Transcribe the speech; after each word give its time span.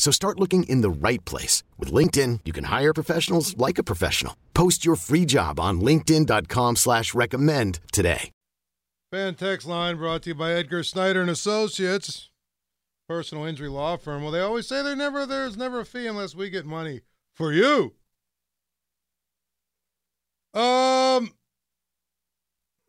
So 0.00 0.10
start 0.10 0.40
looking 0.40 0.62
in 0.62 0.80
the 0.80 0.90
right 0.90 1.22
place. 1.26 1.62
With 1.78 1.92
LinkedIn, 1.92 2.40
you 2.46 2.54
can 2.54 2.64
hire 2.64 2.94
professionals 2.94 3.56
like 3.58 3.78
a 3.78 3.84
professional. 3.84 4.34
Post 4.54 4.84
your 4.84 4.96
free 4.96 5.26
job 5.26 5.60
on 5.60 5.82
linkedin.com 5.82 6.76
slash 6.76 7.14
recommend 7.14 7.78
today. 7.92 8.30
Fan 9.12 9.34
text 9.34 9.66
line 9.66 9.96
brought 9.96 10.22
to 10.22 10.30
you 10.30 10.34
by 10.34 10.52
Edgar 10.52 10.84
Snyder 10.84 11.20
and 11.20 11.28
Associates, 11.28 12.30
personal 13.08 13.44
injury 13.44 13.68
law 13.68 13.98
firm. 13.98 14.22
Well, 14.22 14.30
they 14.30 14.40
always 14.40 14.66
say 14.66 14.82
there 14.82 14.96
never 14.96 15.26
there's 15.26 15.56
never 15.56 15.80
a 15.80 15.84
fee 15.84 16.06
unless 16.06 16.34
we 16.34 16.48
get 16.48 16.64
money 16.64 17.02
for 17.34 17.52
you. 17.52 17.92
Um, 20.54 20.99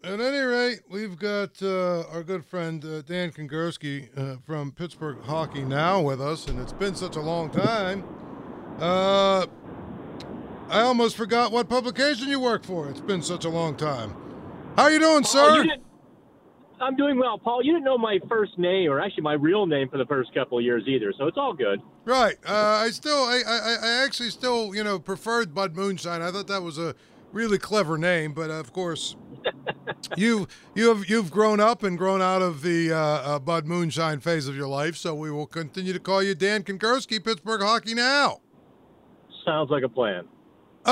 at 0.04 0.20
any 0.20 0.40
rate, 0.40 0.80
we've 0.90 1.18
got 1.18 1.62
uh, 1.62 2.04
our 2.12 2.24
good 2.24 2.44
friend 2.44 2.84
uh, 2.84 3.02
Dan 3.02 3.32
Kingerski 3.32 4.10
uh, 4.18 4.38
from 4.46 4.72
Pittsburgh 4.72 5.18
Hockey 5.24 5.64
Now 5.64 6.02
with 6.02 6.20
us, 6.20 6.48
and 6.48 6.60
it's 6.60 6.74
been 6.74 6.96
such 6.96 7.16
a 7.16 7.22
long 7.22 7.50
time. 7.50 8.04
Uh, 8.80 9.46
I 10.70 10.82
almost 10.82 11.16
forgot 11.16 11.52
what 11.52 11.70
publication 11.70 12.30
you 12.30 12.40
work 12.40 12.64
for. 12.64 12.90
It's 12.90 13.02
been 13.02 13.22
such 13.22 13.46
a 13.46 13.50
long 13.50 13.76
time. 13.76 14.16
How 14.76 14.88
you 14.88 15.00
doing, 15.00 15.24
sir? 15.24 15.64
You 15.64 15.72
I'm 16.80 16.96
doing 16.96 17.20
well, 17.20 17.38
Paul. 17.38 17.64
You 17.64 17.74
didn't 17.74 17.84
know 17.84 18.00
my 18.00 18.18
first 18.28 18.58
name, 18.58 18.90
or 18.90 19.00
actually 19.00 19.22
my 19.22 19.34
real 19.34 19.68
name, 19.68 19.88
for 19.88 20.00
the 20.00 20.06
first 20.06 20.34
couple 20.34 20.58
of 20.58 20.64
years 20.64 20.84
either, 20.88 21.14
so 21.16 21.28
it's 21.28 21.38
all 21.38 21.54
good. 21.54 21.80
Right. 22.06 22.38
Uh, 22.44 22.82
I 22.86 22.90
still, 22.90 23.24
I, 23.24 23.44
I, 23.46 23.78
I 23.84 24.04
actually 24.04 24.32
still, 24.32 24.74
you 24.74 24.84
know, 24.84 24.98
preferred 24.98 25.54
Bud 25.54 25.76
Moonshine. 25.76 26.24
I 26.24 26.32
thought 26.32 26.48
that 26.48 26.64
was 26.64 26.80
a 26.80 26.96
really 27.32 27.60
clever 27.60 28.00
name, 28.00 28.34
but 28.34 28.50
of 28.50 28.74
course, 28.74 29.16
you 30.18 30.48
you 30.76 30.90
have 30.90 31.10
you've 31.10 31.32
grown 31.32 31.60
up 31.60 31.84
and 31.84 31.98
grown 31.98 32.22
out 32.22 32.42
of 32.42 32.62
the 32.62 32.92
uh, 32.92 32.98
uh, 32.98 33.40
Bud 33.40 33.66
Moonshine 33.66 34.20
phase 34.20 34.48
of 34.48 34.56
your 34.56 34.68
life, 34.68 34.96
so 34.96 35.14
we 35.14 35.32
will 35.32 35.48
continue 35.48 35.94
to 35.94 36.00
call 36.00 36.22
you 36.24 36.36
Dan 36.36 36.64
Kingerski, 36.64 37.24
Pittsburgh 37.24 37.62
Hockey 37.62 37.94
Now. 37.94 38.42
Sounds 39.46 39.70
like 39.70 39.84
a 39.84 39.90
plan. 39.90 40.28
Uh, 40.84 40.90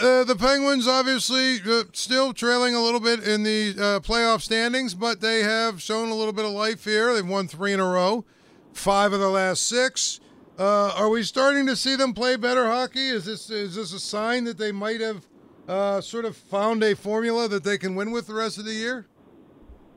uh 0.00 0.24
the 0.24 0.36
Penguins 0.36 0.86
obviously 0.86 1.56
uh, 1.68 1.82
still 1.92 2.32
trailing 2.32 2.74
a 2.76 2.80
little 2.80 3.00
bit 3.00 3.20
in 3.20 3.42
the 3.42 3.70
uh, 3.70 4.00
playoff 4.00 4.42
standings, 4.42 4.94
but 4.94 5.20
they 5.20 5.42
have 5.42 5.82
shown 5.82 6.10
a 6.10 6.14
little 6.14 6.32
bit 6.32 6.44
of 6.44 6.52
life 6.52 6.84
here. 6.84 7.12
They've 7.12 7.26
won 7.26 7.48
three 7.48 7.72
in 7.72 7.80
a 7.80 7.86
row, 7.86 8.24
five 8.72 9.12
of 9.12 9.20
the 9.20 9.28
last 9.28 9.66
six. 9.66 10.20
Uh, 10.56 10.92
are 10.96 11.08
we 11.08 11.24
starting 11.24 11.66
to 11.66 11.74
see 11.74 11.96
them 11.96 12.14
play 12.14 12.36
better 12.36 12.66
hockey? 12.66 13.08
Is 13.08 13.24
this 13.24 13.50
is 13.50 13.74
this 13.74 13.92
a 13.92 13.98
sign 13.98 14.44
that 14.44 14.56
they 14.56 14.70
might 14.70 15.00
have 15.00 15.26
uh, 15.68 16.00
sort 16.00 16.24
of 16.24 16.36
found 16.36 16.82
a 16.82 16.94
formula 16.94 17.48
that 17.48 17.64
they 17.64 17.78
can 17.78 17.94
win 17.94 18.10
with 18.10 18.26
the 18.26 18.34
rest 18.34 18.58
of 18.58 18.64
the 18.64 18.72
year? 18.72 19.06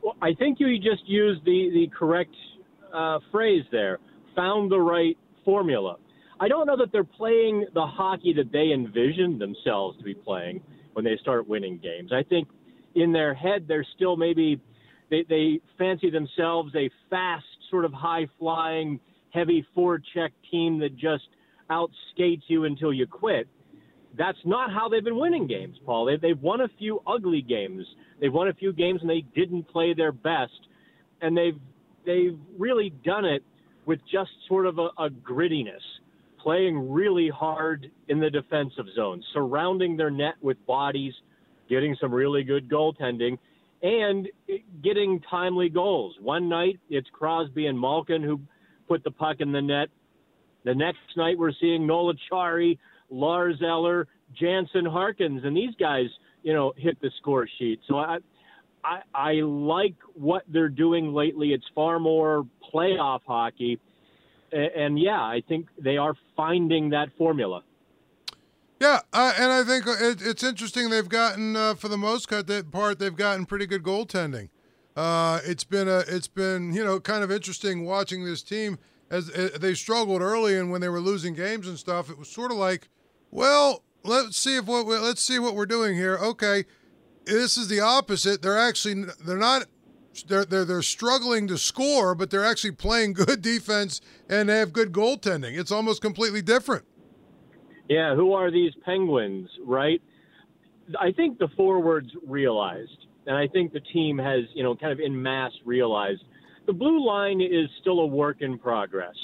Well, 0.02 0.16
I 0.22 0.32
think 0.34 0.58
you 0.60 0.76
just 0.78 1.06
used 1.06 1.44
the 1.44 1.70
the 1.72 1.90
correct 1.96 2.34
uh, 2.94 3.18
phrase 3.30 3.64
there. 3.70 3.98
Found 4.36 4.70
the 4.70 4.80
right 4.80 5.16
formula. 5.44 5.96
I 6.40 6.48
don't 6.48 6.66
know 6.66 6.76
that 6.76 6.92
they're 6.92 7.02
playing 7.04 7.66
the 7.74 7.84
hockey 7.84 8.32
that 8.34 8.52
they 8.52 8.72
envisioned 8.72 9.40
themselves 9.40 9.98
to 9.98 10.04
be 10.04 10.14
playing 10.14 10.62
when 10.92 11.04
they 11.04 11.16
start 11.20 11.48
winning 11.48 11.78
games. 11.78 12.12
I 12.12 12.22
think 12.22 12.48
in 12.94 13.12
their 13.12 13.34
head 13.34 13.66
they're 13.66 13.86
still 13.96 14.16
maybe 14.16 14.60
they, 15.10 15.24
they 15.28 15.60
fancy 15.76 16.10
themselves 16.10 16.74
a 16.76 16.88
fast, 17.10 17.44
sort 17.70 17.84
of 17.84 17.92
high 17.92 18.26
flying, 18.38 19.00
heavy 19.30 19.66
forecheck 19.76 20.30
team 20.50 20.78
that 20.78 20.96
just 20.96 21.24
outskates 21.70 22.42
you 22.46 22.64
until 22.64 22.92
you 22.92 23.06
quit 23.06 23.48
that's 24.16 24.38
not 24.44 24.72
how 24.72 24.88
they've 24.88 25.04
been 25.04 25.18
winning 25.18 25.46
games, 25.46 25.76
Paul. 25.84 26.06
They've, 26.06 26.20
they've 26.20 26.40
won 26.40 26.62
a 26.62 26.68
few 26.78 27.00
ugly 27.06 27.42
games. 27.42 27.84
They've 28.20 28.32
won 28.32 28.48
a 28.48 28.54
few 28.54 28.72
games 28.72 29.00
and 29.00 29.10
they 29.10 29.24
didn't 29.34 29.68
play 29.68 29.94
their 29.94 30.12
best, 30.12 30.68
and 31.20 31.36
they've 31.36 31.58
they've 32.06 32.38
really 32.56 32.90
done 33.04 33.24
it 33.24 33.42
with 33.86 34.00
just 34.10 34.30
sort 34.48 34.66
of 34.66 34.78
a, 34.78 34.88
a 34.98 35.08
grittiness, 35.10 35.82
playing 36.42 36.90
really 36.90 37.28
hard 37.28 37.90
in 38.08 38.20
the 38.20 38.30
defensive 38.30 38.86
zone, 38.94 39.22
surrounding 39.32 39.96
their 39.96 40.10
net 40.10 40.34
with 40.40 40.64
bodies, 40.66 41.12
getting 41.68 41.96
some 42.00 42.12
really 42.12 42.42
good 42.42 42.68
goaltending, 42.68 43.38
and 43.82 44.28
getting 44.82 45.20
timely 45.30 45.68
goals. 45.68 46.14
One 46.20 46.48
night 46.48 46.78
it's 46.90 47.08
Crosby 47.12 47.66
and 47.66 47.78
Malkin 47.78 48.22
who 48.22 48.40
put 48.88 49.04
the 49.04 49.10
puck 49.10 49.36
in 49.40 49.52
the 49.52 49.62
net. 49.62 49.88
The 50.64 50.74
next 50.74 50.98
night 51.16 51.38
we're 51.38 51.52
seeing 51.60 51.86
Noel 51.86 52.12
Acciari 52.14 52.78
Lars 53.10 53.60
Eller, 53.62 54.06
Jansen 54.38 54.84
Harkins, 54.84 55.42
and 55.44 55.56
these 55.56 55.74
guys, 55.78 56.06
you 56.42 56.52
know, 56.52 56.72
hit 56.76 57.00
the 57.00 57.10
score 57.18 57.48
sheet. 57.58 57.80
So 57.88 57.96
I, 57.96 58.18
I, 58.84 59.00
I 59.14 59.32
like 59.42 59.96
what 60.14 60.42
they're 60.48 60.68
doing 60.68 61.12
lately. 61.12 61.52
It's 61.52 61.66
far 61.74 61.98
more 61.98 62.46
playoff 62.72 63.20
hockey, 63.26 63.80
and, 64.52 64.70
and 64.76 64.98
yeah, 64.98 65.20
I 65.20 65.42
think 65.48 65.68
they 65.78 65.96
are 65.96 66.14
finding 66.36 66.90
that 66.90 67.08
formula. 67.16 67.62
Yeah, 68.80 69.00
uh, 69.12 69.32
and 69.36 69.50
I 69.50 69.64
think 69.64 69.86
it, 69.86 70.22
it's 70.22 70.44
interesting. 70.44 70.90
They've 70.90 71.08
gotten, 71.08 71.56
uh, 71.56 71.74
for 71.74 71.88
the 71.88 71.98
most 71.98 72.28
part, 72.28 72.98
they've 72.98 73.16
gotten 73.16 73.44
pretty 73.44 73.66
good 73.66 73.82
goaltending. 73.82 74.50
Uh, 74.98 75.40
it's 75.44 75.64
been 75.64 75.88
a, 75.88 75.98
it's 76.08 76.26
been 76.26 76.72
you 76.72 76.84
know 76.84 76.98
kind 76.98 77.22
of 77.22 77.30
interesting 77.30 77.84
watching 77.84 78.24
this 78.24 78.42
team 78.42 78.78
as 79.10 79.30
uh, 79.30 79.50
they 79.60 79.72
struggled 79.72 80.20
early 80.20 80.56
and 80.56 80.72
when 80.72 80.80
they 80.80 80.88
were 80.88 81.00
losing 81.00 81.34
games 81.34 81.68
and 81.68 81.78
stuff. 81.78 82.10
It 82.10 82.18
was 82.18 82.28
sort 82.28 82.50
of 82.50 82.56
like 82.56 82.88
well, 83.30 83.84
let's 84.04 84.36
see 84.36 84.56
if 84.56 84.66
what 84.66 84.86
we, 84.86 84.96
let's 84.96 85.22
see 85.22 85.38
what 85.38 85.54
we're 85.54 85.66
doing 85.66 85.94
here. 85.94 86.16
Okay, 86.16 86.64
this 87.24 87.56
is 87.56 87.68
the 87.68 87.80
opposite. 87.80 88.42
They're 88.42 88.58
actually 88.58 89.04
they're 89.24 89.36
not 89.36 89.66
they're 90.26 90.44
they're 90.44 90.64
they're 90.64 90.82
struggling 90.82 91.46
to 91.48 91.58
score, 91.58 92.14
but 92.14 92.30
they're 92.30 92.44
actually 92.44 92.72
playing 92.72 93.12
good 93.14 93.42
defense 93.42 94.00
and 94.28 94.48
they 94.48 94.58
have 94.58 94.72
good 94.72 94.92
goaltending. 94.92 95.58
It's 95.58 95.72
almost 95.72 96.02
completely 96.02 96.42
different. 96.42 96.84
Yeah, 97.88 98.14
who 98.14 98.32
are 98.34 98.50
these 98.50 98.72
Penguins, 98.84 99.48
right? 99.64 100.02
I 101.00 101.12
think 101.12 101.38
the 101.38 101.48
forwards 101.56 102.10
realized, 102.26 103.06
and 103.26 103.36
I 103.36 103.46
think 103.46 103.72
the 103.72 103.80
team 103.80 104.18
has, 104.18 104.44
you 104.54 104.62
know, 104.62 104.74
kind 104.74 104.92
of 104.92 105.00
in 105.00 105.20
mass 105.20 105.52
realized 105.64 106.22
the 106.66 106.72
blue 106.74 107.04
line 107.04 107.40
is 107.40 107.68
still 107.80 108.00
a 108.00 108.06
work 108.06 108.42
in 108.42 108.58
progress. 108.58 109.14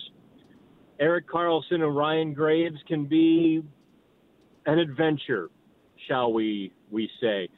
Erik 0.99 1.29
Karlsson 1.29 1.83
and 1.83 1.95
Ryan 1.95 2.33
Graves 2.33 2.79
can 2.89 3.05
be 3.05 3.63
an 4.67 4.79
adventure, 4.79 5.51
shall 6.09 6.33
we 6.33 6.73
we 6.91 7.09
say? 7.21 7.49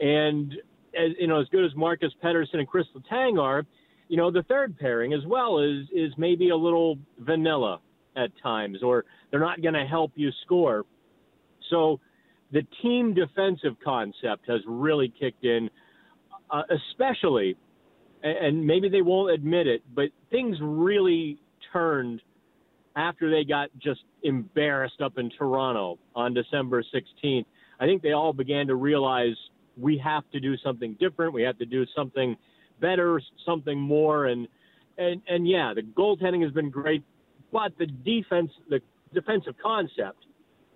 And 0.00 0.52
as 0.94 1.10
you 1.18 1.26
know, 1.26 1.40
as 1.40 1.48
good 1.48 1.64
as 1.64 1.74
Marcus 1.74 2.12
Pettersson 2.22 2.54
and 2.54 2.68
Chris 2.68 2.86
Letang 2.94 3.40
are, 3.40 3.64
you 4.08 4.16
know, 4.16 4.30
the 4.30 4.42
third 4.44 4.78
pairing 4.78 5.12
as 5.12 5.24
well 5.26 5.58
is 5.58 5.86
is 5.92 6.12
maybe 6.16 6.50
a 6.50 6.56
little 6.56 6.98
vanilla 7.18 7.80
at 8.16 8.30
times, 8.42 8.82
or 8.82 9.04
they're 9.30 9.40
not 9.40 9.60
going 9.62 9.74
to 9.74 9.86
help 9.86 10.12
you 10.14 10.30
score. 10.44 10.84
So 11.70 12.00
the 12.52 12.62
team 12.82 13.14
defensive 13.14 13.74
concept 13.84 14.48
has 14.48 14.60
really 14.66 15.12
kicked 15.18 15.44
in, 15.44 15.68
uh, 16.50 16.62
especially, 16.70 17.56
and 18.22 18.64
maybe 18.64 18.88
they 18.88 19.02
won't 19.02 19.32
admit 19.32 19.66
it, 19.66 19.82
but 19.94 20.10
things 20.30 20.56
really 20.60 21.38
turned 21.72 22.20
after 22.96 23.30
they 23.30 23.44
got 23.44 23.68
just 23.78 24.02
embarrassed 24.22 25.00
up 25.00 25.18
in 25.18 25.30
Toronto 25.30 25.98
on 26.14 26.34
December 26.34 26.82
16th. 26.82 27.44
I 27.80 27.86
think 27.86 28.02
they 28.02 28.12
all 28.12 28.32
began 28.32 28.68
to 28.68 28.76
realize 28.76 29.34
we 29.76 29.98
have 29.98 30.22
to 30.32 30.40
do 30.40 30.56
something 30.58 30.96
different. 31.00 31.32
We 31.32 31.42
have 31.42 31.58
to 31.58 31.66
do 31.66 31.84
something 31.96 32.36
better, 32.80 33.20
something 33.44 33.78
more. 33.78 34.26
And 34.26 34.46
and 34.96 35.20
and 35.28 35.48
yeah, 35.48 35.72
the 35.74 35.82
goaltending 35.82 36.42
has 36.42 36.52
been 36.52 36.70
great, 36.70 37.02
but 37.52 37.76
the 37.78 37.86
defense, 37.86 38.52
the 38.68 38.80
defensive 39.12 39.54
concept 39.62 40.24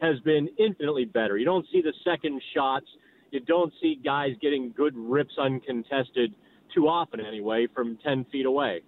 has 0.00 0.18
been 0.20 0.48
infinitely 0.58 1.04
better. 1.04 1.36
You 1.36 1.44
don't 1.44 1.66
see 1.72 1.82
the 1.82 1.92
second 2.04 2.40
shots. 2.54 2.86
You 3.30 3.40
don't 3.40 3.72
see 3.80 4.00
guys 4.02 4.30
getting 4.40 4.72
good 4.76 4.96
rips 4.96 5.34
uncontested 5.38 6.34
too 6.74 6.88
often, 6.88 7.20
anyway, 7.20 7.66
from 7.74 7.98
10 8.04 8.26
feet 8.30 8.46
away. 8.46 8.82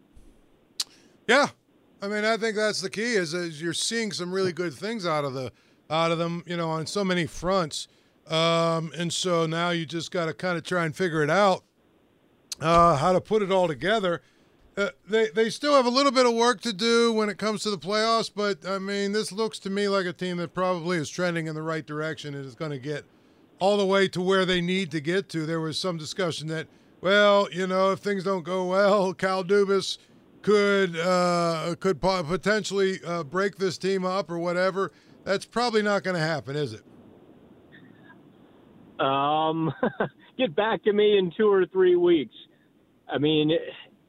Yeah. 1.29 1.49
I 2.02 2.08
mean, 2.08 2.25
I 2.25 2.37
think 2.37 2.56
that's 2.56 2.81
the 2.81 2.91
key 2.91 3.14
is, 3.14 3.35
is 3.35 3.61
you're 3.61 3.75
seeing 3.75 4.12
some 4.12 4.32
really 4.32 4.52
good 4.52 4.73
things 4.73 5.06
out 5.06 5.25
of 5.25 5.35
the 5.35 5.52
out 5.91 6.11
of 6.11 6.19
them, 6.19 6.44
you 6.47 6.56
know, 6.56 6.70
on 6.70 6.87
so 6.87 7.05
many 7.05 7.26
fronts. 7.26 7.88
Um, 8.29 8.93
and 8.97 9.12
so 9.12 9.47
now 9.47 9.70
you 9.70 9.85
just 9.85 10.11
got 10.12 10.26
to 10.26 10.32
kind 10.32 10.56
of 10.56 10.62
try 10.62 10.85
and 10.85 10.94
figure 10.94 11.23
it 11.23 11.31
out 11.31 11.64
uh, 12.61 12.97
how 12.97 13.12
to 13.12 13.20
put 13.20 13.43
it 13.43 13.50
all 13.50 13.69
together. 13.69 14.23
Uh, 14.76 14.91
they 15.08 15.29
they 15.31 15.50
still 15.50 15.75
have 15.75 15.85
a 15.85 15.91
little 15.91 16.12
bit 16.12 16.26
of 16.26 16.35
work 16.35 16.61
to 16.61 16.73
do 16.73 17.12
when 17.12 17.29
it 17.29 17.38
comes 17.38 17.62
to 17.62 17.70
the 17.70 17.79
playoffs, 17.79 18.31
but 18.35 18.67
I 18.67 18.79
mean, 18.79 19.12
this 19.12 19.32
looks 19.32 19.58
to 19.61 19.70
me 19.70 19.88
like 19.88 20.06
a 20.06 20.12
team 20.12 20.37
that 20.38 20.55
probably 20.55 20.96
is 20.96 21.11
trending 21.11 21.49
in 21.49 21.55
the 21.55 21.62
right 21.62 21.85
direction 21.85 22.35
and 22.35 22.46
is 22.46 22.55
going 22.55 22.70
to 22.70 22.79
get 22.79 23.05
all 23.58 23.76
the 23.76 23.85
way 23.85 24.08
to 24.08 24.23
where 24.23 24.46
they 24.46 24.61
need 24.61 24.91
to 24.93 25.00
get 25.00 25.29
to. 25.31 25.44
There 25.44 25.61
was 25.61 25.79
some 25.79 25.99
discussion 25.99 26.49
that, 26.49 26.67
well, 27.00 27.49
you 27.53 27.67
know, 27.67 27.91
if 27.91 27.99
things 27.99 28.25
don't 28.25 28.44
go 28.44 28.64
well, 28.64 29.12
Kyle 29.12 29.44
Dubas 29.44 29.99
could 30.42 30.96
uh, 30.96 31.75
could 31.81 32.00
potentially 32.00 33.00
uh, 33.04 33.25
break 33.25 33.56
this 33.56 33.78
team 33.78 34.04
up 34.04 34.31
or 34.31 34.38
whatever. 34.38 34.92
That's 35.25 35.44
probably 35.44 35.82
not 35.82 36.02
going 36.02 36.16
to 36.16 36.22
happen, 36.22 36.56
is 36.56 36.72
it? 36.72 36.82
Um, 39.00 39.72
get 40.38 40.54
back 40.54 40.82
to 40.84 40.92
me 40.92 41.19
in 41.19 41.32
two 41.37 41.50
or 41.50 41.66
three 41.66 41.96
weeks. 41.96 42.34
I 43.08 43.19
mean, 43.19 43.50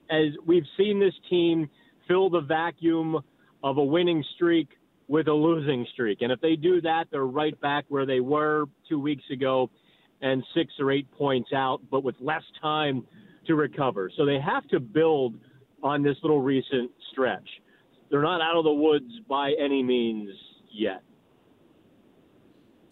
as 0.10 0.34
we've 0.46 0.66
seen 0.78 1.00
this 1.00 1.14
team 1.30 1.70
fill 2.08 2.30
the 2.30 2.42
vacuum 2.42 3.18
of 3.64 3.78
a 3.78 3.84
winning 3.84 4.24
streak 4.36 4.70
with 5.08 5.28
a 5.28 5.34
losing 5.34 5.86
streak. 5.94 6.22
And 6.22 6.32
if 6.32 6.40
they 6.40 6.56
do 6.56 6.82
that, 6.82 7.06
they're 7.12 7.26
right 7.26 7.60
back 7.60 7.86
where 7.90 8.06
they 8.06 8.22
were 8.22 8.66
two 8.88 9.00
weeks 9.00 9.24
ago 9.32 9.70
and 10.22 10.44
six 10.56 10.72
or 10.80 10.92
eight 10.92 11.10
points 11.12 11.50
out, 11.54 11.82
but 11.90 12.04
with 12.04 12.16
less 12.20 12.44
time 12.62 13.06
to 13.48 13.56
recover. 13.56 14.12
So 14.16 14.26
they 14.26 14.40
have 14.40 14.68
to 14.70 14.80
build 14.80 15.36
on 15.84 16.04
this 16.04 16.18
little 16.22 16.42
recent 16.42 16.92
stretch. 17.12 17.48
They're 18.10 18.22
not 18.22 18.42
out 18.42 18.58
of 18.58 18.64
the 18.64 18.74
woods 18.74 19.12
by 19.30 19.54
any 19.60 19.82
means 19.84 20.30
yet. 20.72 21.02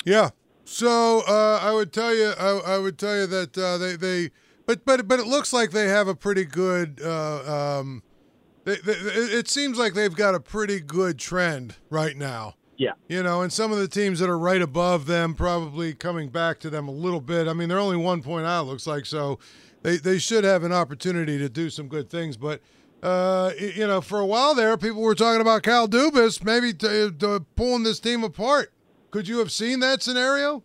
Yeah. 0.05 0.29
So 0.63 1.23
uh, 1.27 1.59
I 1.61 1.73
would 1.73 1.91
tell 1.91 2.13
you, 2.13 2.33
I, 2.39 2.75
I 2.75 2.77
would 2.77 2.97
tell 2.97 3.15
you 3.15 3.27
that 3.27 3.57
uh, 3.57 3.77
they 3.77 3.95
they 3.95 4.29
but 4.65 4.85
but 4.85 5.07
but 5.07 5.19
it 5.19 5.27
looks 5.27 5.51
like 5.51 5.71
they 5.71 5.87
have 5.87 6.07
a 6.07 6.15
pretty 6.15 6.45
good. 6.45 7.01
Uh, 7.03 7.79
um, 7.79 8.03
they, 8.65 8.75
they, 8.75 8.93
it 8.93 9.47
seems 9.47 9.77
like 9.77 9.93
they've 9.93 10.15
got 10.15 10.35
a 10.35 10.39
pretty 10.39 10.79
good 10.79 11.17
trend 11.17 11.75
right 11.89 12.15
now. 12.15 12.55
Yeah. 12.79 12.93
You 13.09 13.21
know, 13.23 13.41
and 13.41 13.51
some 13.51 13.73
of 13.73 13.77
the 13.77 13.89
teams 13.89 14.19
that 14.19 14.29
are 14.29 14.39
right 14.39 14.61
above 14.61 15.05
them 15.05 15.35
probably 15.35 15.93
coming 15.93 16.29
back 16.29 16.59
to 16.61 16.69
them 16.69 16.87
a 16.87 16.91
little 16.91 17.19
bit. 17.19 17.47
I 17.49 17.53
mean, 17.53 17.67
they're 17.67 17.77
only 17.77 17.97
one 17.97 18.23
point 18.23 18.45
out, 18.45 18.67
looks 18.67 18.87
like, 18.87 19.05
so 19.05 19.37
they, 19.83 19.97
they 19.97 20.17
should 20.17 20.45
have 20.45 20.63
an 20.63 20.71
opportunity 20.71 21.37
to 21.39 21.49
do 21.49 21.69
some 21.69 21.89
good 21.89 22.09
things. 22.09 22.37
But, 22.37 22.61
uh, 23.01 23.51
you 23.57 23.87
know, 23.87 24.01
for 24.01 24.19
a 24.19 24.25
while 24.25 24.55
there, 24.55 24.77
people 24.77 25.01
were 25.01 25.15
talking 25.15 25.41
about 25.41 25.63
Kyle 25.63 25.87
Dubas 25.87 26.43
maybe 26.43 26.73
to 26.73 27.45
pulling 27.55 27.83
this 27.83 27.99
team 27.99 28.23
apart. 28.23 28.73
Could 29.11 29.27
you 29.27 29.39
have 29.39 29.51
seen 29.51 29.79
that 29.79 30.03
scenario? 30.03 30.63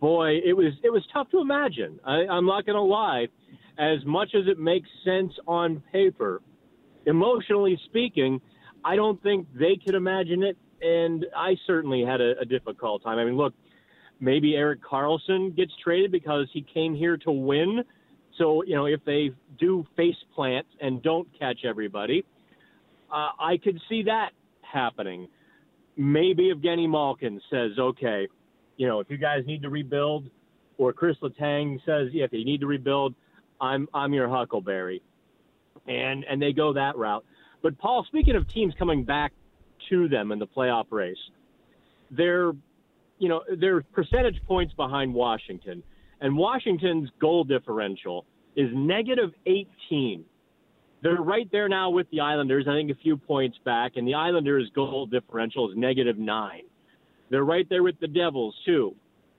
boy, 0.00 0.38
it 0.44 0.56
was 0.56 0.72
it 0.82 0.90
was 0.90 1.02
tough 1.12 1.30
to 1.30 1.40
imagine. 1.40 1.98
I, 2.04 2.26
I'm 2.26 2.46
not 2.46 2.66
going 2.66 2.76
to 2.76 2.82
lie. 2.82 3.28
As 3.78 4.04
much 4.04 4.34
as 4.34 4.46
it 4.48 4.58
makes 4.58 4.88
sense 5.04 5.32
on 5.46 5.82
paper, 5.92 6.42
emotionally 7.06 7.80
speaking, 7.84 8.40
I 8.84 8.96
don't 8.96 9.22
think 9.22 9.46
they 9.54 9.78
could 9.84 9.94
imagine 9.94 10.42
it, 10.42 10.56
and 10.82 11.26
I 11.36 11.56
certainly 11.66 12.04
had 12.04 12.20
a, 12.20 12.40
a 12.40 12.44
difficult 12.44 13.04
time. 13.04 13.18
I 13.18 13.24
mean, 13.24 13.36
look, 13.36 13.54
maybe 14.18 14.56
Erik 14.56 14.80
Karlsson 14.82 15.54
gets 15.54 15.72
traded 15.82 16.10
because 16.10 16.48
he 16.52 16.62
came 16.74 16.94
here 16.94 17.16
to 17.18 17.30
win. 17.30 17.84
So 18.38 18.62
you 18.64 18.74
know, 18.74 18.86
if 18.86 19.04
they 19.04 19.30
do 19.58 19.84
face 19.96 20.16
plant 20.34 20.66
and 20.80 21.02
don't 21.02 21.28
catch 21.38 21.64
everybody, 21.64 22.24
uh, 23.12 23.30
I 23.38 23.58
could 23.62 23.80
see 23.88 24.04
that 24.04 24.30
happening. 24.62 25.28
Maybe 25.96 26.52
Evgeny 26.54 26.88
Malkin 26.88 27.40
says, 27.50 27.72
"Okay, 27.78 28.28
you 28.76 28.86
know, 28.86 29.00
if 29.00 29.10
you 29.10 29.18
guys 29.18 29.44
need 29.46 29.62
to 29.62 29.68
rebuild, 29.68 30.30
or 30.78 30.92
Chris 30.92 31.16
Letang 31.22 31.84
says, 31.84 32.08
yeah, 32.12 32.24
if 32.24 32.32
you 32.32 32.44
need 32.44 32.60
to 32.60 32.66
rebuild, 32.66 33.14
I'm 33.60 33.88
I'm 33.92 34.14
your 34.14 34.28
Huckleberry, 34.28 35.02
and 35.86 36.24
and 36.24 36.40
they 36.40 36.52
go 36.52 36.72
that 36.72 36.96
route. 36.96 37.24
But 37.60 37.76
Paul, 37.78 38.04
speaking 38.06 38.36
of 38.36 38.48
teams 38.48 38.72
coming 38.78 39.04
back 39.04 39.32
to 39.90 40.08
them 40.08 40.30
in 40.30 40.38
the 40.38 40.46
playoff 40.46 40.86
race, 40.90 41.18
they're 42.10 42.52
you 43.18 43.28
know 43.28 43.42
they're 43.60 43.82
percentage 43.82 44.40
points 44.46 44.72
behind 44.74 45.12
Washington, 45.12 45.82
and 46.20 46.36
Washington's 46.36 47.10
goal 47.20 47.44
differential 47.44 48.24
is 48.56 48.68
negative 48.74 49.30
18. 49.46 50.24
They're 51.02 51.22
right 51.22 51.48
there 51.52 51.68
now 51.68 51.90
with 51.90 52.10
the 52.10 52.20
Islanders, 52.20 52.66
I 52.68 52.72
think 52.72 52.90
a 52.90 52.94
few 52.96 53.16
points 53.16 53.56
back, 53.64 53.92
and 53.96 54.06
the 54.06 54.14
Islanders' 54.14 54.70
goal 54.74 55.06
differential 55.06 55.70
is 55.70 55.76
negative 55.76 56.18
nine. 56.18 56.62
They're 57.30 57.44
right 57.44 57.68
there 57.68 57.82
with 57.82 58.00
the 58.00 58.08
Devils, 58.08 58.54
too. 58.64 58.94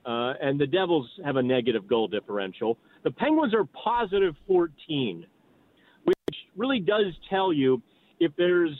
Uh, 0.05 0.33
and 0.41 0.59
the 0.59 0.67
Devils 0.67 1.09
have 1.25 1.35
a 1.35 1.43
negative 1.43 1.85
goal 1.87 2.07
differential. 2.07 2.77
The 3.03 3.11
Penguins 3.11 3.53
are 3.53 3.65
positive 3.65 4.35
14, 4.47 5.25
which 6.05 6.15
really 6.55 6.79
does 6.79 7.13
tell 7.29 7.51
you 7.51 7.81
if 8.19 8.31
there's 8.37 8.71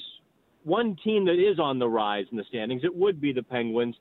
one 0.64 0.96
team 1.04 1.26
that 1.26 1.34
is 1.34 1.60
on 1.60 1.80
the 1.80 1.88
rise 1.88 2.26
in 2.32 2.38
the 2.38 2.44
standings, 2.48 2.84
it 2.84 2.96
would 2.96 3.20
be 3.20 3.34
the 3.34 3.44
Penguins. 3.44 3.96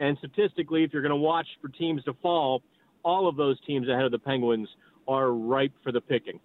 And 0.00 0.16
statistically, 0.18 0.84
if 0.84 0.92
you're 0.92 1.02
going 1.02 1.10
to 1.10 1.16
watch 1.16 1.46
for 1.60 1.68
teams 1.68 2.02
to 2.04 2.14
fall, 2.22 2.62
all 3.02 3.28
of 3.28 3.36
those 3.36 3.60
teams 3.66 3.88
ahead 3.88 4.04
of 4.04 4.12
the 4.12 4.18
Penguins 4.18 4.68
are 5.08 5.32
ripe 5.32 5.72
for 5.82 5.92
the 5.92 6.00
picking. 6.00 6.40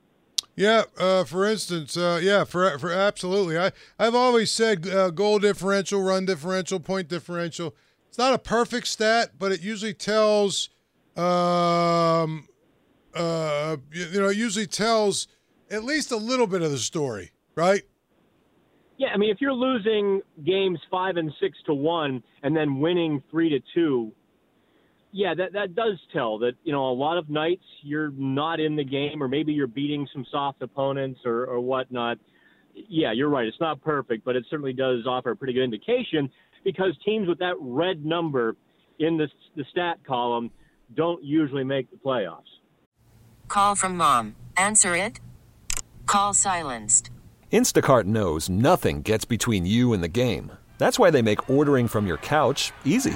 Yeah, 0.56 0.84
uh, 0.98 1.24
for 1.24 1.46
instance, 1.46 1.96
uh, 1.96 2.20
yeah, 2.22 2.44
for 2.44 2.80
for 2.80 2.92
absolutely. 2.92 3.60
I 3.60 3.72
I've 4.00 4.16
always 4.16 4.52
said 4.52 4.88
uh, 4.88 5.12
goal 5.12 5.38
differential, 5.38 6.02
run 6.02 6.26
differential, 6.26 6.80
point 6.80 7.08
differential 7.08 7.76
it's 8.18 8.24
not 8.24 8.34
a 8.34 8.40
perfect 8.40 8.88
stat, 8.88 9.34
but 9.38 9.52
it 9.52 9.62
usually 9.62 9.94
tells, 9.94 10.70
um, 11.16 12.48
uh, 13.14 13.78
you 13.92 14.20
know, 14.20 14.30
it 14.30 14.38
usually 14.38 14.66
tells 14.66 15.28
at 15.70 15.84
least 15.84 16.12
a 16.12 16.18
little 16.18 16.48
bit 16.48 16.64
of 16.64 16.72
the 16.72 16.80
story, 16.80 17.32
right? 17.54 17.84
Yeah, 18.98 19.10
I 19.14 19.18
mean, 19.18 19.30
if 19.30 19.40
you're 19.40 19.54
losing 19.54 20.22
games 20.44 20.80
five 20.90 21.18
and 21.18 21.32
six 21.40 21.60
to 21.68 21.76
one, 21.76 22.24
and 22.42 22.58
then 22.58 22.80
winning 22.80 23.22
three 23.30 23.50
to 23.50 23.60
two, 23.76 24.12
yeah, 25.12 25.34
that 25.34 25.54
that 25.54 25.76
does 25.76 26.00
tell 26.14 26.38
that 26.40 26.54
you 26.64 26.72
know 26.72 26.90
a 26.90 26.94
lot 26.94 27.18
of 27.18 27.30
nights 27.30 27.64
you're 27.82 28.12
not 28.12 28.60
in 28.60 28.76
the 28.76 28.84
game, 28.84 29.22
or 29.22 29.28
maybe 29.28 29.54
you're 29.54 29.68
beating 29.68 30.08
some 30.14 30.26
soft 30.32 30.62
opponents 30.62 31.20
or 31.26 31.46
or 31.46 31.60
whatnot. 31.60 32.18
Yeah, 32.74 33.12
you're 33.12 33.30
right. 33.30 33.48
It's 33.48 33.60
not 33.60 33.82
perfect, 33.82 34.24
but 34.24 34.36
it 34.36 34.46
certainly 34.50 34.74
does 34.74 35.08
offer 35.08 35.32
a 35.32 35.36
pretty 35.36 35.54
good 35.54 35.64
indication 35.64 36.30
because 36.64 36.96
teams 37.04 37.28
with 37.28 37.40
that 37.40 37.56
red 37.60 38.06
number 38.06 38.56
in 39.00 39.18
the, 39.18 39.28
the 39.56 39.64
stat 39.72 39.98
column 40.06 40.52
don't 40.96 41.24
usually 41.24 41.64
make 41.64 41.90
the 41.90 41.98
playoffs. 41.98 42.44
Call 43.48 43.74
from 43.74 43.98
mom. 43.98 44.36
Answer 44.58 44.96
it. 44.96 45.20
Call 46.06 46.34
silenced. 46.34 47.10
Instacart 47.52 48.04
knows 48.04 48.50
nothing 48.50 49.02
gets 49.02 49.26
between 49.26 49.66
you 49.66 49.94
and 49.94 50.04
the 50.04 50.08
game. 50.08 50.52
That's 50.78 51.00
why 51.00 51.10
they 51.10 51.22
make 51.22 51.50
ordering 51.50 51.88
from 51.88 52.06
your 52.06 52.18
couch 52.18 52.72
easy. 52.86 53.16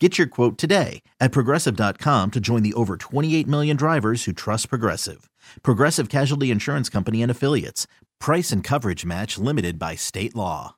Get 0.00 0.16
your 0.16 0.26
quote 0.26 0.56
today 0.56 1.02
at 1.20 1.30
progressive.com 1.30 2.30
to 2.30 2.40
join 2.40 2.62
the 2.62 2.72
over 2.72 2.96
28 2.96 3.46
million 3.46 3.76
drivers 3.76 4.24
who 4.24 4.32
trust 4.32 4.70
Progressive. 4.70 5.28
Progressive 5.62 6.08
Casualty 6.08 6.50
Insurance 6.50 6.88
Company 6.88 7.20
and 7.20 7.30
Affiliates. 7.30 7.86
Price 8.18 8.50
and 8.50 8.64
coverage 8.64 9.04
match 9.04 9.36
limited 9.36 9.78
by 9.78 9.96
state 9.96 10.34
law. 10.34 10.76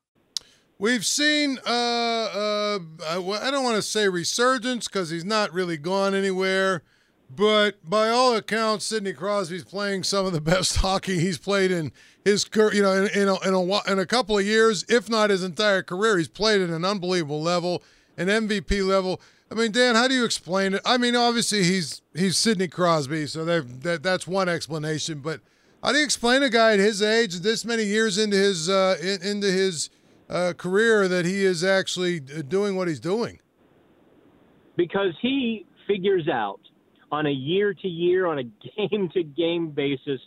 We've 0.77 1.07
seen, 1.07 1.61
uh, 1.65 1.71
uh, 1.71 2.79
I 3.07 3.51
don't 3.53 3.63
want 3.63 3.77
to 3.77 3.83
say 3.83 4.09
resurgence 4.09 4.89
because 4.89 5.11
he's 5.11 5.25
not 5.25 5.53
really 5.53 5.77
gone 5.77 6.17
anywhere, 6.17 6.83
but 7.31 7.89
by 7.89 8.09
all 8.09 8.35
accounts, 8.35 8.87
Sidney 8.87 9.13
Crosby's 9.13 9.63
playing 9.63 10.03
some 10.03 10.27
of 10.27 10.33
the 10.33 10.41
best 10.41 10.77
hockey 10.79 11.21
he's 11.21 11.39
played 11.39 11.71
in 11.71 11.93
his 12.25 12.45
career. 12.45 12.75
You 12.75 12.83
know, 12.83 12.93
in, 13.05 13.07
in, 13.17 13.29
a, 13.29 13.39
in, 13.47 13.55
a, 13.55 13.93
in 13.93 14.01
a 14.01 14.07
couple 14.07 14.37
of 14.37 14.45
years, 14.45 14.85
if 14.89 15.09
not 15.09 15.31
his 15.31 15.45
entire 15.45 15.85
career, 15.85 16.19
he's 16.19 16.27
played 16.27 16.61
at 16.61 16.71
an 16.71 16.85
unbelievable 16.85 17.41
level, 17.41 17.85
an 18.29 18.49
MVP 18.49 18.87
level. 18.87 19.21
I 19.51 19.55
mean, 19.55 19.73
Dan, 19.73 19.95
how 19.95 20.09
do 20.09 20.15
you 20.15 20.25
explain 20.25 20.75
it? 20.75 20.83
I 20.85 20.97
mean, 20.97 21.15
obviously 21.15 21.63
he's 21.65 22.01
he's 22.15 22.39
Sidney 22.39 22.69
Crosby, 22.69 23.27
so 23.27 23.45
that 23.45 24.03
that's 24.03 24.27
one 24.27 24.49
explanation. 24.49 25.21
But 25.21 25.41
how 25.83 25.93
do 25.93 25.99
you 25.99 26.05
explain 26.05 26.43
a 26.43 26.49
guy 26.49 26.73
at 26.75 26.79
his 26.79 27.03
age, 27.03 27.41
this 27.41 27.65
many 27.65 27.85
years 27.85 28.17
into 28.17 28.37
his 28.37 28.69
uh, 28.69 28.97
in, 29.03 29.23
into 29.23 29.49
his 29.49 29.91
uh, 30.31 30.55
career, 30.57 31.09
that 31.09 31.25
he 31.25 31.45
is 31.45 31.63
actually 31.63 32.23
uh, 32.37 32.43
doing 32.43 32.77
what 32.77 32.89
he's 32.89 33.01
doing? 33.01 33.41
Because 34.77 35.13
he 35.21 35.67
figures 35.87 36.29
out 36.29 36.61
on 37.11 37.27
a 37.27 37.31
year 37.31 37.75
to 37.75 37.89
year, 37.89 38.27
on 38.27 38.39
a 38.39 38.45
game 38.89 39.11
to 39.11 39.23
game 39.23 39.71
basis, 39.71 40.21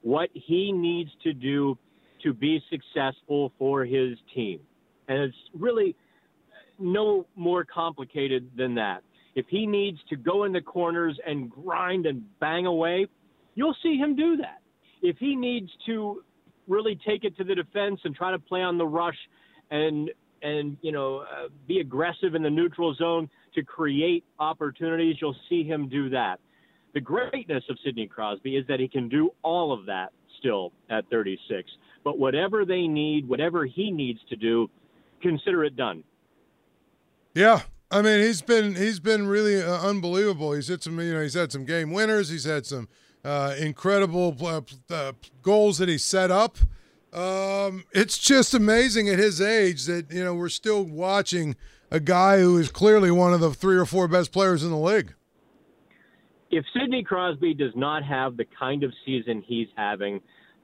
what 0.00 0.28
he 0.32 0.72
needs 0.72 1.10
to 1.22 1.32
do 1.32 1.78
to 2.22 2.32
be 2.32 2.62
successful 2.70 3.52
for 3.58 3.84
his 3.84 4.18
team. 4.34 4.60
And 5.08 5.18
it's 5.18 5.36
really 5.54 5.94
no 6.82 7.26
more 7.36 7.64
complicated 7.64 8.50
than 8.56 8.74
that. 8.74 9.02
If 9.34 9.46
he 9.48 9.66
needs 9.66 9.98
to 10.10 10.16
go 10.16 10.44
in 10.44 10.52
the 10.52 10.60
corners 10.60 11.18
and 11.26 11.50
grind 11.50 12.06
and 12.06 12.22
bang 12.38 12.66
away, 12.66 13.06
you'll 13.54 13.76
see 13.82 13.96
him 13.96 14.14
do 14.14 14.36
that. 14.38 14.60
If 15.00 15.16
he 15.18 15.34
needs 15.34 15.70
to 15.86 16.22
really 16.68 16.98
take 17.06 17.24
it 17.24 17.36
to 17.38 17.44
the 17.44 17.54
defense 17.54 18.00
and 18.04 18.14
try 18.14 18.30
to 18.30 18.38
play 18.38 18.60
on 18.60 18.78
the 18.78 18.86
rush 18.86 19.16
and 19.70 20.10
and 20.42 20.76
you 20.82 20.92
know 20.92 21.18
uh, 21.20 21.48
be 21.66 21.80
aggressive 21.80 22.34
in 22.34 22.42
the 22.42 22.50
neutral 22.50 22.94
zone 22.94 23.28
to 23.54 23.62
create 23.62 24.24
opportunities, 24.38 25.16
you'll 25.20 25.36
see 25.48 25.64
him 25.64 25.88
do 25.88 26.10
that. 26.10 26.40
The 26.94 27.00
greatness 27.00 27.64
of 27.70 27.78
Sidney 27.84 28.06
Crosby 28.06 28.56
is 28.56 28.66
that 28.66 28.80
he 28.80 28.88
can 28.88 29.08
do 29.08 29.30
all 29.42 29.72
of 29.72 29.86
that 29.86 30.12
still 30.38 30.72
at 30.90 31.08
36. 31.10 31.70
But 32.04 32.18
whatever 32.18 32.64
they 32.64 32.86
need, 32.86 33.28
whatever 33.28 33.64
he 33.64 33.90
needs 33.90 34.18
to 34.28 34.36
do, 34.36 34.68
consider 35.22 35.64
it 35.64 35.76
done. 35.76 36.04
Yeah, 37.34 37.62
I 37.90 38.02
mean 38.02 38.20
he's 38.20 38.42
been 38.42 38.74
he's 38.74 39.00
been 39.00 39.26
really 39.26 39.62
uh, 39.62 39.80
unbelievable. 39.80 40.52
He's 40.52 40.68
hit 40.68 40.82
some 40.82 40.98
you 41.00 41.14
know 41.14 41.22
he's 41.22 41.34
had 41.34 41.52
some 41.52 41.64
game 41.64 41.92
winners. 41.92 42.28
He's 42.28 42.44
had 42.44 42.66
some 42.66 42.88
uh, 43.24 43.54
incredible 43.58 44.36
uh, 44.40 44.60
uh, 44.90 45.12
goals 45.42 45.78
that 45.78 45.88
he 45.88 45.98
set 45.98 46.30
up. 46.30 46.58
Um, 47.12 47.84
it's 47.92 48.18
just 48.18 48.54
amazing 48.54 49.08
at 49.08 49.18
his 49.18 49.40
age 49.40 49.84
that 49.86 50.10
you 50.10 50.24
know 50.24 50.34
we're 50.34 50.48
still 50.48 50.82
watching 50.82 51.56
a 51.90 52.00
guy 52.00 52.40
who 52.40 52.56
is 52.58 52.70
clearly 52.70 53.10
one 53.10 53.34
of 53.34 53.40
the 53.40 53.52
three 53.52 53.76
or 53.76 53.84
four 53.84 54.08
best 54.08 54.32
players 54.32 54.64
in 54.64 54.70
the 54.70 54.78
league. 54.78 55.14
If 56.50 56.64
Sidney 56.74 57.02
Crosby 57.02 57.54
does 57.54 57.72
not 57.74 58.04
have 58.04 58.36
the 58.36 58.46
kind 58.58 58.82
of 58.82 58.92
season 59.06 59.42
he's 59.46 59.68
having, 59.76 60.20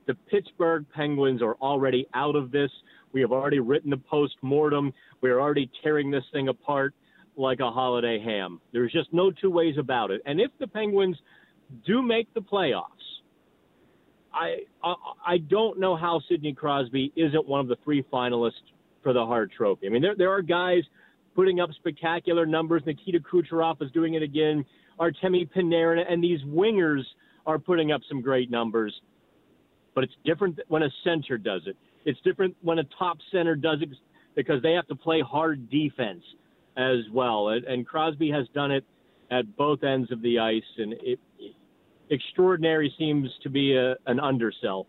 the 0.07 0.15
Pittsburgh 0.15 0.85
Penguins 0.95 1.43
are 1.43 1.55
already 1.57 2.07
out 2.15 2.37
of 2.37 2.51
this. 2.51 2.71
We 3.13 3.21
have 3.21 3.33
already 3.33 3.61
written 3.61 3.91
the 3.91 3.97
post 3.97 4.37
mortem. 4.43 4.93
We 5.21 5.31
are 5.31 5.41
already 5.41 5.71
tearing 5.83 6.11
this 6.11 6.25
thing 6.33 6.49
apart 6.49 6.95
like 7.37 7.61
a 7.61 7.71
holiday 7.71 8.19
ham. 8.23 8.61
There's 8.73 8.93
just 8.93 9.13
no 9.13 9.31
two 9.31 9.51
ways 9.51 9.77
about 9.79 10.11
it. 10.11 10.21
And 10.27 10.41
if 10.41 10.51
the 10.59 10.67
Penguins 10.67 11.17
do 11.87 12.03
make 12.03 12.33
the 12.35 12.41
playoffs, 12.41 12.85
I 14.33 14.59
I, 14.83 14.95
I 15.27 15.39
don't 15.39 15.79
know 15.79 15.97
how 15.97 16.21
Sidney 16.29 16.53
Crosby 16.53 17.13
isn't 17.17 17.49
one 17.49 17.61
of 17.61 17.69
the 17.69 17.77
three 17.85 18.05
finalists 18.13 18.53
for 19.03 19.13
the 19.13 19.25
Hart 19.25 19.51
Trophy. 19.57 19.87
I 19.87 19.91
mean, 19.91 20.03
there 20.03 20.17
there 20.17 20.31
are 20.31 20.43
guys 20.43 20.83
putting 21.35 21.61
up 21.61 21.71
spectacular 21.79 22.47
numbers. 22.47 22.83
Nikita 22.85 23.21
Kucherov 23.21 23.81
is 23.81 23.91
doing 23.93 24.15
it 24.15 24.23
again. 24.23 24.65
Artemi 24.99 25.49
Panarin 25.49 26.03
and 26.11 26.23
these 26.23 26.41
wingers 26.43 27.03
are 27.47 27.59
putting 27.59 27.93
up 27.93 28.01
some 28.09 28.21
great 28.21 28.51
numbers. 28.51 28.93
But 29.95 30.05
it's 30.05 30.15
different 30.25 30.59
when 30.69 30.83
a 30.83 30.91
center 31.05 31.39
does 31.39 31.63
it. 31.67 31.77
It's 32.05 32.21
different 32.23 32.57
when 32.63 32.79
a 32.79 32.85
top 32.99 33.19
center 33.33 33.55
does 33.57 33.83
it 33.83 33.91
because 34.35 34.63
they 34.63 34.73
have 34.73 34.87
to 34.89 34.95
play 34.95 35.21
hard 35.21 35.69
defense 35.71 36.23
as 36.77 36.99
well. 37.13 37.49
And, 37.49 37.65
and 37.65 37.87
Crosby 37.87 38.31
has 38.31 38.47
done 38.55 38.71
it 38.71 38.85
at 39.31 39.57
both 39.57 39.83
ends 39.83 40.11
of 40.11 40.23
the 40.23 40.39
ice, 40.39 40.63
and 40.79 40.95
it, 41.03 41.19
extraordinary 42.11 42.93
seems 42.99 43.29
to 43.43 43.51
be 43.51 43.77
a, 43.77 43.97
an 44.07 44.21
undersell. 44.21 44.87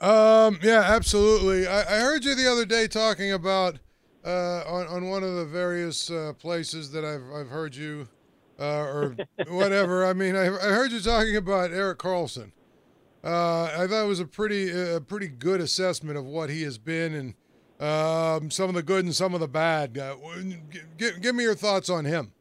Um, 0.00 0.58
yeah, 0.62 0.84
absolutely. 0.86 1.66
I, 1.66 1.80
I, 1.80 2.00
heard 2.00 2.24
you 2.24 2.36
the 2.36 2.50
other 2.50 2.64
day 2.64 2.86
talking 2.86 3.32
about 3.32 3.80
uh, 4.24 4.62
on 4.64 4.86
on 4.86 5.08
one 5.08 5.24
of 5.24 5.34
the 5.34 5.44
various 5.44 6.08
uh, 6.08 6.34
places 6.38 6.92
that 6.92 7.04
I've 7.04 7.24
I've 7.34 7.48
heard 7.48 7.74
you 7.74 8.06
uh, 8.60 8.82
or 8.82 9.16
whatever. 9.48 10.06
I 10.06 10.12
mean, 10.12 10.36
I, 10.36 10.46
I 10.46 10.68
heard 10.68 10.92
you 10.92 11.00
talking 11.00 11.34
about 11.34 11.72
Erik 11.72 11.98
Karlsson. 11.98 12.52
Uh, 13.24 13.64
I 13.64 13.86
thought 13.88 14.04
it 14.04 14.08
was 14.08 14.20
a 14.20 14.26
pretty 14.26 14.70
a 14.70 15.00
pretty 15.00 15.28
good 15.28 15.60
assessment 15.60 16.16
of 16.16 16.24
what 16.24 16.50
he 16.50 16.62
has 16.62 16.78
been 16.78 17.14
and 17.14 17.34
um, 17.80 18.50
some 18.50 18.68
of 18.68 18.74
the 18.74 18.82
good 18.82 19.04
and 19.04 19.14
some 19.14 19.34
of 19.34 19.40
the 19.40 19.48
bad. 19.48 19.98
Uh, 19.98 20.16
give, 20.96 21.20
give 21.20 21.34
me 21.34 21.44
your 21.44 21.54
thoughts 21.54 21.88
on 21.88 22.04
him. 22.04 22.32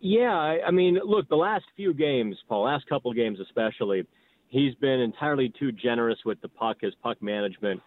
Yeah, 0.00 0.32
I 0.66 0.70
mean, 0.70 0.98
look, 1.04 1.28
the 1.28 1.36
last 1.36 1.64
few 1.76 1.94
games, 1.94 2.36
Paul, 2.48 2.64
last 2.64 2.86
couple 2.88 3.12
games 3.12 3.38
especially, 3.40 4.04
he's 4.48 4.74
been 4.74 5.00
entirely 5.00 5.52
too 5.58 5.72
generous 5.72 6.18
with 6.24 6.40
the 6.40 6.48
puck. 6.48 6.78
His 6.80 6.94
puck 7.02 7.22
management 7.22 7.80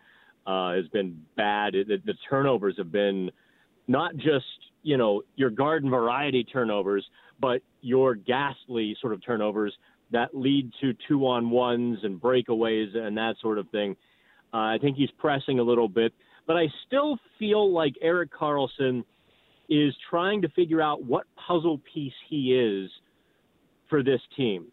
uh, 0.48 0.74
has 0.74 0.88
been 0.88 1.22
bad. 1.36 1.74
The, 1.74 1.98
the 2.06 2.14
turnovers 2.30 2.76
have 2.78 2.92
been 2.92 3.30
not 3.88 4.16
just 4.16 4.46
you 4.84 4.98
know 4.98 5.22
your 5.36 5.50
garden 5.50 5.90
variety 5.90 6.44
turnovers, 6.44 7.06
but 7.40 7.62
your 7.82 8.16
ghastly 8.16 8.96
sort 9.02 9.14
of 9.14 9.24
turnovers 9.26 9.74
that 10.12 10.36
lead 10.36 10.72
to 10.82 10.94
two 11.08 11.26
on 11.28 11.50
ones 11.50 12.00
and 12.04 12.22
breakaways 12.22 12.96
and 12.96 13.18
that 13.18 13.36
sort 13.42 13.58
of 13.58 13.70
thing. 13.70 13.96
Uh, 14.54 14.58
I 14.58 14.78
think 14.82 14.98
he's 14.98 15.12
pressing 15.18 15.60
a 15.60 15.64
little 15.64 15.88
bit, 15.88 16.14
but 16.46 16.58
I 16.58 16.68
still 16.88 17.18
feel 17.40 17.74
like 17.74 17.94
Erik 18.02 18.32
Karlsson 18.34 19.04
is 19.70 19.94
trying 20.10 20.42
to 20.42 20.50
figure 20.50 20.82
out 20.82 21.04
what 21.04 21.26
puzzle 21.48 21.80
piece 21.94 22.14
he 22.30 22.54
is 22.54 22.92
for 23.90 24.04
this 24.04 24.20
team. 24.36 24.68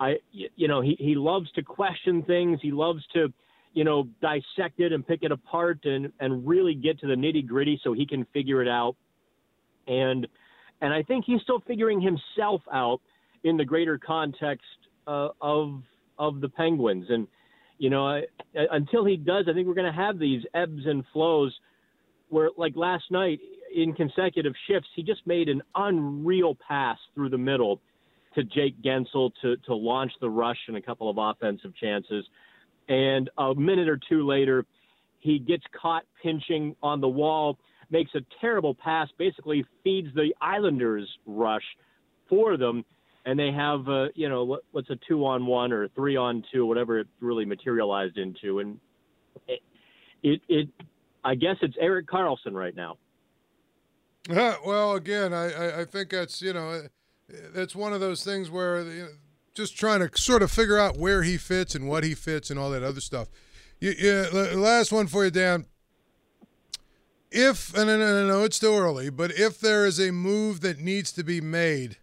I, 0.00 0.14
you 0.32 0.68
know, 0.68 0.80
he, 0.80 0.96
he 0.98 1.14
loves 1.16 1.50
to 1.52 1.62
question 1.62 2.22
things. 2.22 2.60
He 2.62 2.70
loves 2.70 3.02
to, 3.12 3.32
you 3.74 3.84
know, 3.84 4.08
dissect 4.22 4.80
it 4.80 4.92
and 4.92 5.06
pick 5.06 5.22
it 5.22 5.32
apart 5.32 5.80
and, 5.84 6.12
and 6.20 6.46
really 6.46 6.74
get 6.74 6.98
to 7.00 7.06
the 7.06 7.14
nitty 7.14 7.46
gritty 7.46 7.80
so 7.82 7.92
he 7.92 8.06
can 8.06 8.24
figure 8.32 8.62
it 8.62 8.68
out. 8.68 8.96
And, 9.86 10.26
and 10.80 10.94
I 10.94 11.02
think 11.02 11.24
he's 11.26 11.42
still 11.42 11.60
figuring 11.66 12.00
himself 12.00 12.62
out 12.72 13.00
in 13.44 13.56
the 13.56 13.64
greater 13.64 13.98
context 13.98 14.64
uh, 15.08 15.30
of, 15.40 15.82
of 16.18 16.40
the 16.40 16.48
Penguins. 16.48 17.06
And, 17.08 17.26
you 17.78 17.90
know, 17.90 18.06
I, 18.06 18.22
until 18.54 19.04
he 19.04 19.16
does, 19.16 19.46
I 19.48 19.54
think 19.54 19.66
we're 19.66 19.74
going 19.74 19.92
to 19.92 20.00
have 20.06 20.18
these 20.18 20.42
ebbs 20.54 20.82
and 20.84 21.02
flows 21.12 21.52
where, 22.28 22.50
like 22.56 22.74
last 22.76 23.04
night, 23.10 23.40
in 23.74 23.92
consecutive 23.94 24.52
shifts, 24.68 24.88
he 24.94 25.02
just 25.02 25.26
made 25.26 25.48
an 25.48 25.62
unreal 25.74 26.56
pass 26.66 26.98
through 27.14 27.30
the 27.30 27.38
middle 27.38 27.80
to 28.34 28.44
Jake 28.44 28.80
Guentzel 28.82 29.32
to, 29.42 29.56
to 29.66 29.74
launch 29.74 30.12
the 30.20 30.28
rush 30.28 30.58
and 30.68 30.76
a 30.76 30.82
couple 30.82 31.08
of 31.10 31.16
offensive 31.18 31.72
chances. 31.76 32.24
And 32.88 33.30
a 33.38 33.54
minute 33.54 33.88
or 33.88 33.98
two 34.08 34.26
later, 34.26 34.64
he 35.20 35.38
gets 35.38 35.64
caught 35.80 36.04
pinching 36.22 36.76
on 36.82 37.00
the 37.00 37.08
wall, 37.08 37.58
makes 37.90 38.10
a 38.14 38.20
terrible 38.40 38.74
pass, 38.74 39.08
basically 39.18 39.64
feeds 39.82 40.08
the 40.14 40.34
Islanders 40.40 41.08
rush 41.26 41.64
for 42.28 42.56
them. 42.56 42.84
And 43.28 43.38
they 43.38 43.52
have, 43.52 43.86
uh, 43.90 44.06
you 44.14 44.30
know, 44.30 44.58
what's 44.72 44.88
a 44.88 44.98
two 45.06 45.26
on 45.26 45.44
one 45.44 45.70
or 45.70 45.86
three 45.88 46.16
on 46.16 46.42
two, 46.50 46.64
whatever 46.64 47.00
it 47.00 47.08
really 47.20 47.44
materialized 47.44 48.16
into. 48.16 48.60
And 48.60 48.80
it, 49.46 49.60
it, 50.22 50.40
it 50.48 50.68
I 51.22 51.34
guess 51.34 51.56
it's 51.60 51.76
Erik 51.78 52.06
Karlsson 52.06 52.54
right 52.54 52.74
now. 52.74 52.96
Uh, 54.30 54.54
well, 54.66 54.94
again, 54.94 55.34
I, 55.34 55.82
I 55.82 55.84
think 55.84 56.08
that's 56.08 56.40
you 56.40 56.54
know 56.54 56.84
that's 57.52 57.76
one 57.76 57.92
of 57.92 58.00
those 58.00 58.24
things 58.24 58.50
where 58.50 58.82
you 58.82 59.02
know, 59.02 59.08
just 59.52 59.76
trying 59.76 60.00
to 60.00 60.10
sort 60.18 60.42
of 60.42 60.50
figure 60.50 60.78
out 60.78 60.96
where 60.96 61.22
he 61.22 61.36
fits 61.36 61.74
and 61.74 61.86
what 61.86 62.04
he 62.04 62.14
fits 62.14 62.48
and 62.48 62.58
all 62.58 62.70
that 62.70 62.82
other 62.82 63.02
stuff. 63.02 63.28
Yeah, 63.78 64.28
last 64.54 64.90
one 64.90 65.06
for 65.06 65.26
you, 65.26 65.30
Dan. 65.30 65.66
if 67.30 67.76
and 67.76 67.90
I 67.90 67.96
know 67.96 68.44
it's 68.44 68.56
still 68.56 68.78
early, 68.78 69.10
but 69.10 69.32
if 69.32 69.60
there 69.60 69.84
is 69.84 70.00
a 70.00 70.12
move 70.12 70.62
that 70.62 70.78
needs 70.78 71.12
to 71.12 71.22
be 71.22 71.42
made 71.42 71.98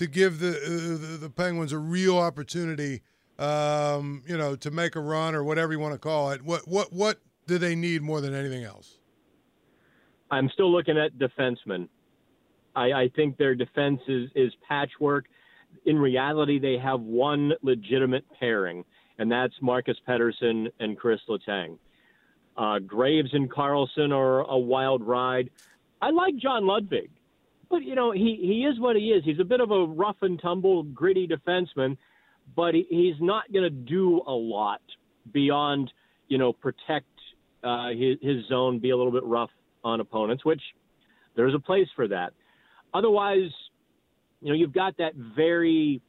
to 0.00 0.06
give 0.06 0.40
the 0.40 0.48
uh, 0.48 0.96
the, 0.98 1.18
the, 1.18 1.28
Penguins 1.28 1.74
a 1.74 1.78
real 1.78 2.16
opportunity, 2.16 3.02
um, 3.38 4.22
you 4.26 4.34
know, 4.34 4.56
to 4.56 4.70
make 4.70 4.96
a 4.96 5.00
run 5.00 5.34
or 5.34 5.44
whatever 5.44 5.74
you 5.74 5.78
want 5.78 5.92
to 5.92 5.98
call 5.98 6.30
it, 6.30 6.40
what 6.42 6.66
what 6.66 6.90
what 6.90 7.18
do 7.46 7.58
they 7.58 7.74
need 7.74 8.00
more 8.00 8.22
than 8.22 8.34
anything 8.34 8.64
else? 8.64 8.96
I'm 10.30 10.48
still 10.54 10.72
looking 10.72 10.96
at 10.96 11.18
defensemen. 11.18 11.86
I, 12.74 12.84
I 12.92 13.10
think 13.14 13.36
their 13.36 13.54
defense 13.54 14.00
is, 14.08 14.30
is 14.34 14.52
patchwork. 14.66 15.26
In 15.84 15.98
reality, 15.98 16.58
they 16.58 16.78
have 16.82 17.00
one 17.02 17.52
legitimate 17.60 18.24
pairing, 18.38 18.86
and 19.18 19.30
that's 19.30 19.52
Marcus 19.60 19.98
Pettersson 20.08 20.68
and 20.78 20.96
Chris 20.96 21.20
Letang. 21.28 21.76
Uh, 22.56 22.78
Graves 22.78 23.30
and 23.34 23.50
Karlsson 23.50 24.12
are 24.12 24.48
a 24.48 24.58
wild 24.58 25.02
ride. 25.02 25.50
I 26.00 26.08
like 26.08 26.36
John 26.36 26.66
Ludvig, 26.66 27.10
but 27.70 27.82
you 27.82 27.94
know 27.94 28.10
he 28.12 28.38
he 28.40 28.66
is 28.70 28.78
what 28.78 28.96
he 28.96 29.10
is. 29.10 29.24
He's 29.24 29.40
a 29.40 29.44
bit 29.44 29.60
of 29.60 29.70
a 29.70 29.86
rough 29.86 30.16
and 30.22 30.40
tumble, 30.40 30.82
gritty 30.82 31.28
defenseman, 31.28 31.96
but 32.56 32.74
he, 32.74 32.86
he's 32.90 33.14
not 33.20 33.50
going 33.52 33.62
to 33.62 33.70
do 33.70 34.22
a 34.26 34.32
lot 34.32 34.82
beyond 35.32 35.90
you 36.28 36.36
know 36.36 36.52
protect 36.52 37.06
uh, 37.62 37.90
his, 37.90 38.16
his 38.20 38.46
zone, 38.48 38.78
be 38.78 38.90
a 38.90 38.96
little 38.96 39.12
bit 39.12 39.24
rough 39.24 39.50
on 39.84 40.00
opponents, 40.00 40.44
which 40.44 40.62
there's 41.36 41.54
a 41.54 41.58
place 41.58 41.88
for 41.94 42.08
that. 42.08 42.32
Otherwise, 42.92 43.50
you 44.40 44.48
know, 44.48 44.54
you've 44.54 44.74
got 44.74 44.96
that 44.98 45.14
very 45.14 46.00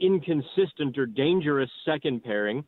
inconsistent 0.00 0.96
or 0.96 1.06
dangerous 1.06 1.70
second 1.84 2.22
pairing, 2.24 2.64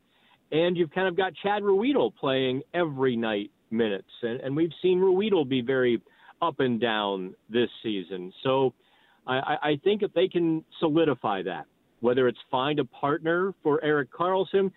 and 0.52 0.76
you've 0.76 0.90
kind 0.90 1.08
of 1.08 1.16
got 1.16 1.32
Chad 1.42 1.62
Ruhwedel 1.62 2.14
playing 2.16 2.62
every 2.74 3.16
night 3.16 3.50
minutes, 3.70 4.08
and, 4.22 4.40
and 4.40 4.56
we've 4.56 4.72
seen 4.82 4.98
Ruhwedel 4.98 5.48
be 5.48 5.60
very 5.60 6.00
up 6.40 6.60
and 6.60 6.80
down 6.80 7.34
this 7.50 7.68
season. 7.82 8.32
So 8.42 8.74
I, 9.26 9.56
I 9.62 9.80
think 9.84 10.02
if 10.02 10.12
they 10.14 10.28
can 10.28 10.64
solidify 10.80 11.42
that, 11.42 11.66
whether 12.00 12.28
it's 12.28 12.38
find 12.50 12.78
a 12.78 12.84
partner 12.84 13.54
for 13.62 13.82
Erik 13.84 14.12
Karlsson, 14.12 14.70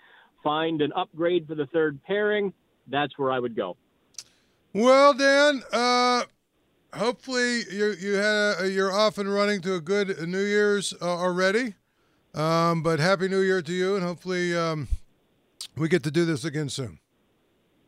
find 0.44 0.82
an 0.82 0.91
upgrade 0.94 1.48
for 1.48 1.56
the 1.56 1.68
third 1.68 2.01
pairing, 2.03 2.53
that's 2.88 3.18
where 3.18 3.32
I 3.32 3.39
would 3.39 3.56
go. 3.56 3.77
Well, 4.74 5.13
Dan, 5.13 5.62
uh, 5.72 6.24
hopefully 6.94 7.63
you 7.72 7.94
you 8.00 8.13
had 8.13 8.62
a, 8.62 8.70
you're 8.72 8.91
off 8.91 9.18
and 9.18 9.32
running 9.32 9.62
to 9.62 9.75
a 9.75 9.82
good 9.82 10.27
New 10.27 10.44
Year's 10.44 10.94
uh, 11.01 11.06
already. 11.06 11.75
Um, 12.34 12.82
but 12.82 13.00
happy 13.00 13.27
New 13.27 13.41
Year 13.41 13.62
to 13.62 13.74
you, 13.74 13.96
and 13.96 14.06
hopefully 14.06 14.56
um, 14.56 14.88
we 15.75 15.89
get 15.89 16.03
to 16.03 16.12
do 16.12 16.24
this 16.24 16.46
again 16.46 16.70
soon. 16.70 17.00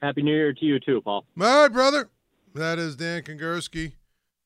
Happy 0.02 0.22
New 0.22 0.36
Year 0.36 0.52
to 0.52 0.66
you 0.66 0.80
too, 0.82 1.02
Paul. 1.02 1.26
All 1.40 1.62
right, 1.62 1.72
brother. 1.72 2.10
That 2.56 2.78
is 2.78 2.96
Dan 2.96 3.24
Kingerski 3.24 3.94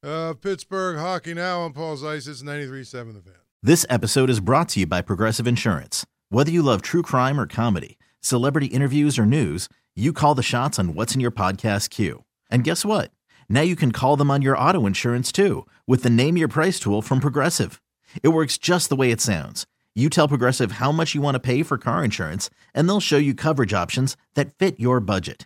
of 0.02 0.40
Pittsburgh 0.40 0.98
Hockey 0.98 1.34
Now 1.34 1.60
on 1.60 1.74
Paul's 1.74 2.06
Ice. 2.06 2.26
It's 2.26 2.42
93.7 2.42 3.16
The 3.16 3.22
Fan. 3.22 3.34
This 3.62 3.86
episode 3.90 4.30
is 4.30 4.40
brought 4.40 4.70
to 4.70 4.80
you 4.80 4.88
by 4.88 5.02
Progressive 5.02 5.46
Insurance. 5.46 6.06
Whether 6.30 6.50
you 6.50 6.62
love 6.62 6.82
true 6.82 7.02
crime 7.02 7.38
or 7.38 7.46
comedy, 7.46 7.98
celebrity 8.22 8.68
interviews 8.68 9.20
or 9.20 9.26
news, 9.26 9.68
you 9.94 10.14
call 10.14 10.36
the 10.36 10.42
shots 10.42 10.80
on 10.80 10.94
what's 10.94 11.16
in 11.16 11.20
your 11.22 11.32
podcast 11.32 11.90
queue. 11.90 12.24
And 12.50 12.64
guess 12.64 12.86
what? 12.86 13.12
Now 13.50 13.60
you 13.62 13.76
can 13.76 13.92
call 13.92 14.16
them 14.16 14.32
on 14.32 14.42
your 14.42 14.58
auto 14.58 14.86
insurance 14.86 15.30
too 15.30 15.68
with 15.86 16.04
the 16.04 16.10
Name 16.10 16.38
Your 16.38 16.48
Price 16.48 16.80
tool 16.80 17.02
from 17.02 17.20
Progressive. 17.20 17.82
It 18.24 18.30
works 18.30 18.58
just 18.58 18.88
the 18.88 18.96
way 18.96 19.12
it 19.12 19.20
sounds. 19.20 19.66
You 19.96 20.10
tell 20.10 20.30
Progressive 20.30 20.74
how 20.74 20.94
much 20.94 21.14
you 21.14 21.20
want 21.20 21.36
to 21.36 21.42
pay 21.42 21.62
for 21.62 21.78
car 21.78 22.06
insurance, 22.06 22.50
and 22.74 22.88
they'll 22.88 23.02
show 23.02 23.18
you 23.18 23.34
coverage 23.34 23.74
options 23.74 24.16
that 24.36 24.54
fit 24.54 24.80
your 24.80 25.02
budget. 25.02 25.46